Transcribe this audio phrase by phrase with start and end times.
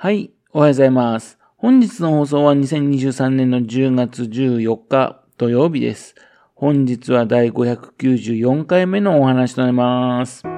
[0.00, 1.40] はい、おはようございます。
[1.56, 6.14] 本日の放送は2023年の10月14日土曜日です。
[6.54, 10.44] 本日は第594回目のお話となります。
[10.44, 10.48] こ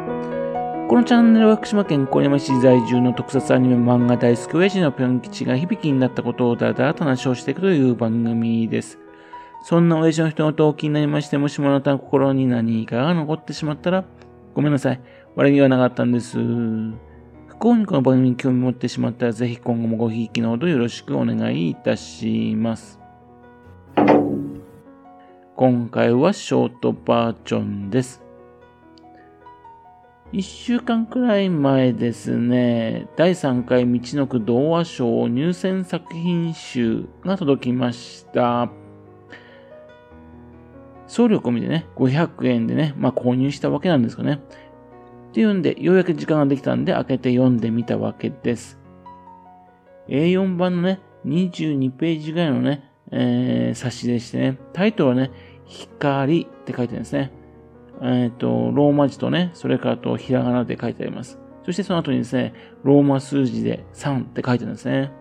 [0.91, 8.99] のチャンネルは福島県郡山市在住の特撮アニメ漫画大好き親父のぴょん吉が響きになったことをだだと話をしていくという番組です。
[9.65, 14.05] そんな親父の人の動機になりまして、もしもあなたの心に何かが残ってしまったら、
[14.53, 15.01] ごめんなさい。
[15.35, 16.39] 悪気はなかったんです。
[17.61, 22.99] 幸にこの番組に興味持ってしまったら、ぜひ今後もごひいきのほどよろしくお願いいたします。
[25.57, 28.23] 今回はショートバージョンです。
[30.33, 38.71] 一週間くらい前ですね、第3回道のく童話賞入選作品集が届きました。
[41.07, 44.41] 送料込みでね、500円でね、まあ購入したわけなんですかね。
[45.31, 48.81] っていうんで、ようやく時間ができたんで開けて読んでみたわけです。
[50.09, 55.31] A4 版のね、22ページぐらいのね、えー、冊子でしてね、タイトルはね、
[55.67, 57.33] 光って書いてあるんですね。
[58.03, 61.39] えっ、ー、と、ローマ字とね、それからとひらがなで書いてあります。
[61.65, 65.13] そしてその後にですね、ローマ数字で3って書いてあるんですね。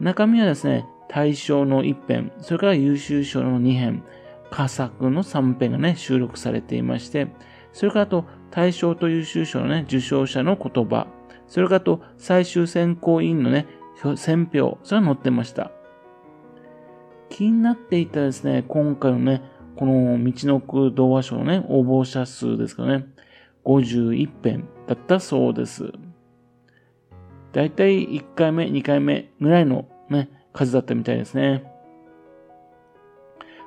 [0.00, 4.02] 中身はですね、大賞の1編、それから優秀賞の2編、
[4.50, 7.28] 佳作の3編がね、収録されていまして、
[7.72, 11.06] それからと大賞と優秀賞のね、受賞者の言葉、
[11.46, 13.66] それからと最終選考委員のね、
[14.16, 15.70] 選票、それが載ってました。
[17.28, 19.42] 気になっていたですね、今回のね、
[19.76, 23.06] この道のく童話賞のね、応募者数ですかね、
[23.64, 25.92] 51編だったそうです。
[27.52, 31.64] だいたい1回目、2回目ぐらいのね、数だったみたいですね。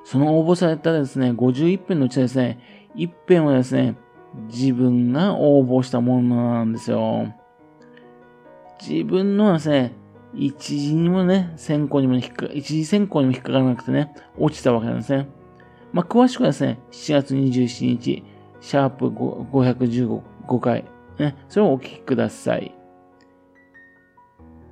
[0.03, 3.95] その応募されたですね、51編のうちですね、1編はですね、
[4.47, 7.34] 自分が応募したものなんですよ。
[8.81, 9.94] 自分のはですね、
[10.34, 15.28] 一時にもね、選考にも引っか、一次選考にも引っかからなくてね、落ちたわけなんですね。
[15.94, 18.24] まあ、詳しくはですね、7月27日、
[18.62, 20.85] シャープ515回、
[21.19, 22.74] ね、それをお聞きください。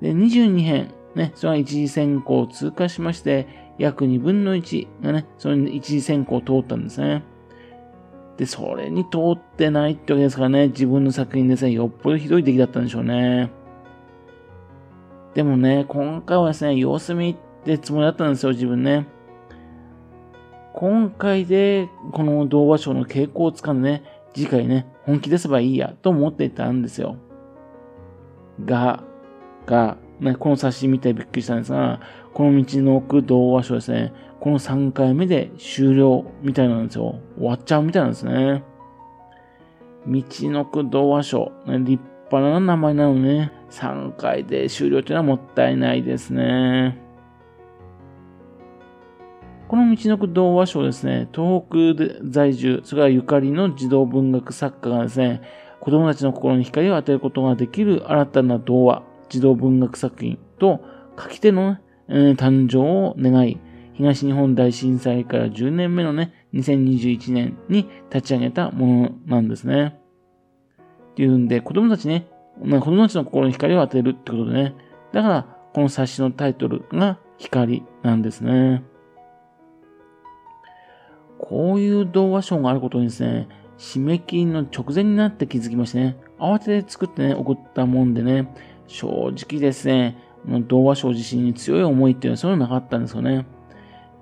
[0.01, 3.47] で、22編、ね、それは一次選考を通過しまして、
[3.77, 7.23] 約2分の1がね、その一次選考を通ったんですね。
[8.39, 13.51] で、それに通ってないってわけですからね、自分の作品ですね、よっぽどひどい出来だったんでしょうね。
[15.33, 17.35] でもね、今回はですね、様子見っ
[17.65, 19.07] てつもりだったんですよ、自分ね。
[20.73, 27.17] 今回で、この動画賞の傾向をつかんでね、次回ね、本気出せばいいや、と思っていたんですよ。
[28.63, 29.03] が、
[29.65, 31.99] が、ね、この冊子見てびっくりしたんですが、
[32.33, 37.19] この道の奥童話書ですね、この3回目で終了みたいなんですよ。
[37.37, 38.63] 終わっちゃうみたいなんですね。
[40.07, 47.09] 道の奥童話書、ね、立派な名前なのね、3回で終了というのはもったいないですね。
[49.67, 55.41] この道の奥童話書ですね、東北在住、それからゆかりの児童文学作家がですね、
[55.79, 60.81] 子供たちの心に光を与えることができる新たな童話、児童文学作品と
[61.17, 63.59] 書き手の、ね、えー、誕生を願い、
[63.93, 69.99] 東日本大震災から10年目のね、2021年に立ち上げたものなんですね。
[71.11, 72.27] っていうんで、子供たちね、
[72.59, 74.75] 子供たちの心に光を当てるってことでね、
[75.11, 78.83] だから、この冊子のタイトルが光なんですね。
[81.37, 83.47] こういう童話賞があることにですね、
[83.77, 88.53] 締め切りの直前になって気づきましてね、慌てて作ってね、送ったもんでね、
[88.89, 90.17] 正直ですね、
[90.67, 93.45] 童話賞自身に強い思いっていうのはそういうのなかったんですよね。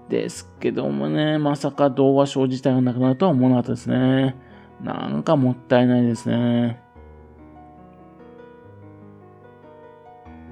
[0.10, 4.36] ですけどもね、まさか童話賞自体がなくなるとは思わなかったですね。
[4.84, 6.82] なんかもったいないですね。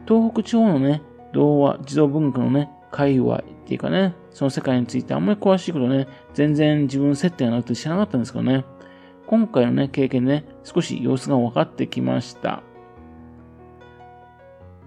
[0.07, 1.01] 東北地方のね、
[1.33, 8.63] 童話、児童文化のね、界隈っていうかね、その世界についてあんまり詳しいことね、全然自分設定がなくて知らなかったんですけどね、
[9.27, 12.63] 今回のね、経験でね、少し様子が分かってきました。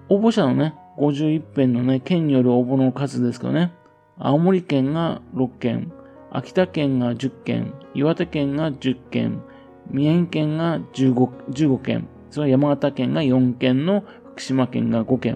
[0.09, 3.73] 応募者のね、51編のね、県による応募の数ですけどね、
[4.19, 5.93] 青森県が6件、
[6.31, 9.43] 秋田県が10件、岩手県が10件、
[9.91, 11.15] 宮城県が 15,
[11.51, 15.35] 15件、それは山形県が4件の福島県が5件。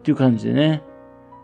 [0.00, 0.82] っていう感じでね、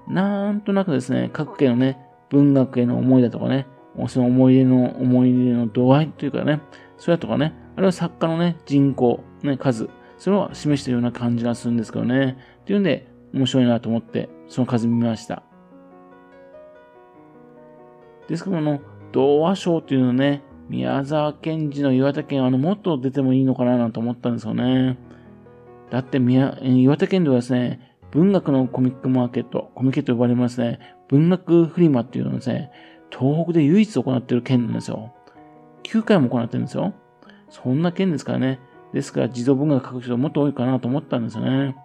[0.09, 1.99] なんとなくですね、各県のね、
[2.31, 3.67] 文学への思いだとかね、
[4.09, 6.61] その思い出の、思い出の度合いというかね、
[6.97, 12.39] それだとかね、あるいは作家のね、人口、ね、数、それを示しているような感じがするんですけどね。
[12.63, 15.43] っていうんで、面白いなと思って、その数見ました。
[18.29, 18.81] ですけども、
[19.13, 24.99] 童話賞っていうのね、宮沢賢治の岩手県あの、もっと出てもいいのかななんて思ったんですよね。
[25.91, 32.71] だって宮、岩手県ではですね、文学のコミックマーケット、コミケと呼ばれますね、文学フリマっていうのをですね、
[33.11, 35.15] 東北で唯一行ってる県なんですよ。
[35.85, 36.95] 9回も行ってるんですよ。
[37.49, 38.59] そんな県ですからね。
[38.97, 41.77] ですから、児童文学書く人もっと多いかなと思ったんですよね。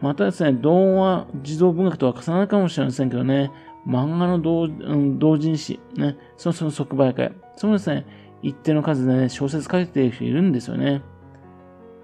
[0.00, 3.50] またですね、童話、児童文学とは重なるかもしれませんけどね、
[3.88, 8.06] 漫画の同,、うん、同人誌、ね、そのその即売会、そのですね、
[8.40, 11.02] 一定の数でね、小説書いてる人いるんですよね。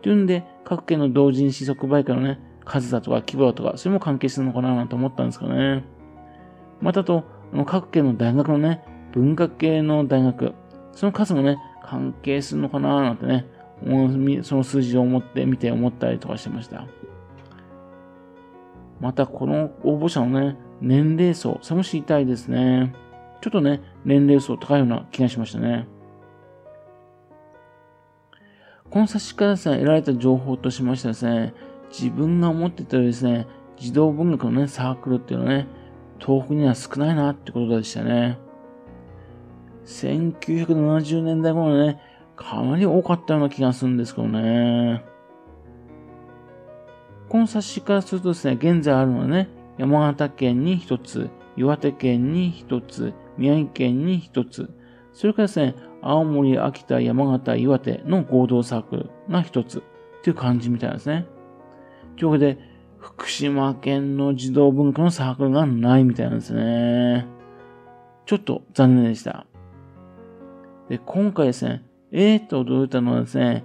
[0.03, 5.85] というんで、各県の同人誌即売会のね、数だとか規模だとか、それも関係してるのかななんて思ったんですかね。
[6.81, 7.23] またと、
[7.67, 8.83] 各県の大学のね、
[9.13, 10.55] 文化系の大学、
[10.91, 11.57] その数もね、
[11.89, 13.47] 関係するのかななんてね、
[14.43, 16.87] その数字を思って見て思ったりとかしてました。
[19.01, 22.95] またこの応募者のね、年齢層、それも知りたいですね。
[23.41, 25.87] ちょっとね、年齢層高いような気がしましたね。
[28.89, 31.55] この冊子からですね、得られた情報としましてですね、
[31.91, 33.47] 自分が思ってたよりですね、
[33.77, 35.67] 児童文学のね、サークルっていうのはね、
[36.19, 38.39] 東北には少ないなってことでしたね。
[39.87, 42.01] 1970年代頃ね、
[42.37, 45.05] かなり多かったような気がするんですけどね。
[47.29, 49.49] この冊子からするとですね、現在あるのはね、
[49.79, 54.71] 山形県に一つ、岩手県に一つ、宮城県に一つ、
[55.13, 59.83] それからですね、青森、秋田、山形、岩手の合同サークルが一つっ
[60.23, 61.27] ていう感じみたいですね。
[62.17, 62.59] というわけで、
[62.99, 67.27] 福島県の児童文化のサークルがないみたいなんですね。
[68.25, 69.47] ちょっと残念でした。
[70.89, 73.65] で、今回ですね、えーと驚いたのはですね、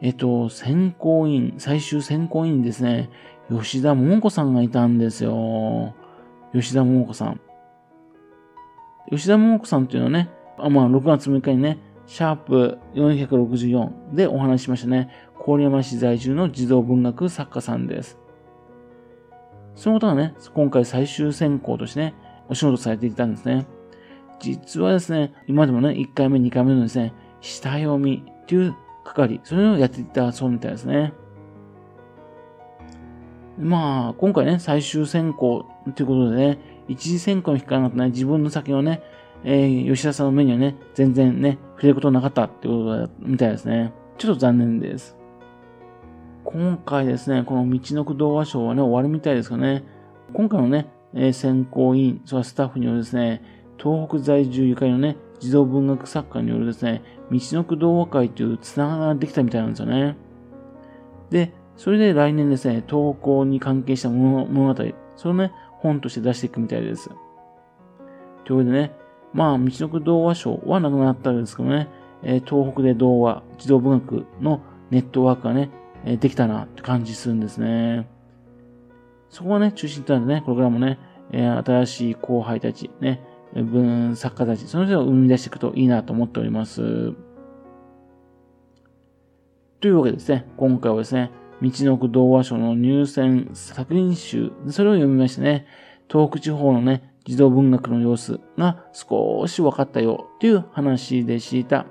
[0.00, 3.10] えっと、選考委員、最終選考委員ですね、
[3.50, 5.94] 吉田桃子さんがいたんですよ。
[6.52, 7.40] 吉田桃子さん。
[9.10, 15.10] 吉田桃子さんっていうのはね、まあ、6月6日にね、シャープ464でお話ししましたね。
[15.44, 18.18] 郡山市在住の児童文学作家さんです。
[19.74, 22.14] そのことがね、今回最終選考としてね、
[22.48, 23.66] お仕事されていたんですね。
[24.40, 31.12] 実はですね、今でもね、1回目、2回目のですね、下読みっていう係、それをやっていたそうみたいですね。
[33.58, 39.02] まあ、今回ね、最終選考ということでね、一次選考に引っかかなかったね、自分の先をね、
[39.44, 43.92] えー、吉田さんの目にはね、全然ね、触れることなかったってことみたいですね。
[44.16, 45.16] ちょっと残念です。
[46.44, 49.84] 今回ですね、この道の区童話賞はね、終わるみたいですかね。
[50.32, 53.42] 今回のね、えー、選考委員、それはスタッフによるですね、
[53.78, 60.16] 東北在住ゆかりのね、児童文学作家によるですね、道の区童話会というつながりができたみたいなんですよね。
[61.30, 64.74] で、それで来年ですね、東北に関係した物語、
[65.16, 67.10] それをね、本として出していくみたいです。
[68.44, 68.92] というわけでね、
[69.32, 71.88] まあ、道の区童話賞はなくなったんですけどね、
[72.22, 74.60] え東北で童話、児童文学の
[74.90, 75.70] ネットワークがね、
[76.04, 78.08] えできたなって感じするんですね。
[79.30, 80.98] そこがね、中心となってね、これからもね、
[81.32, 83.22] え新しい後輩たち、ね、
[83.54, 87.14] 文作家たち、その人を生み出していくといいなと思っております。
[89.80, 91.30] というわけですね、今回はですね、
[91.62, 95.66] 道のく童話書の入選作品集、それを読みましてね、
[96.10, 101.86] 東北地方のね、児童文学の様子が少し分かったよという話でした。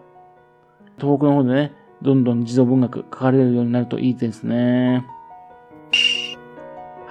[0.97, 5.05] 東北の方でね、どんどん児童文学書かれるようになるといいですね。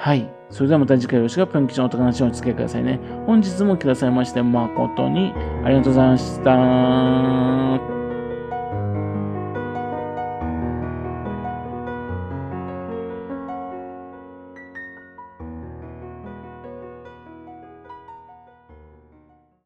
[0.06, 0.32] はい。
[0.50, 3.00] それではまた次回よろしくぴょん吉のお話をお付き合いくださいね。
[3.26, 5.32] 本日もくださいまして誠に
[5.64, 7.95] ありがとうございました。